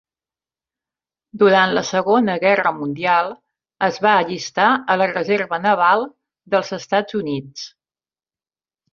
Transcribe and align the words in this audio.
Durant 1.41 1.73
la 1.77 1.81
Segona 1.89 2.37
Guerra 2.43 2.71
Mundial 2.77 3.29
es 3.87 3.99
va 4.05 4.13
allistar 4.21 4.69
a 4.93 4.95
la 5.01 5.07
Reserva 5.11 5.59
Naval 5.67 6.07
dels 6.55 6.73
Estats 6.79 7.19
Units. 7.21 7.67